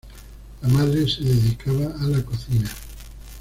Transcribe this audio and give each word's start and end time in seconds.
La 0.63 0.67
madre 0.67 1.07
se 1.07 1.21
dedicaba 1.23 1.85
a 2.01 2.07
la 2.07 2.23
cocina. 2.25 2.71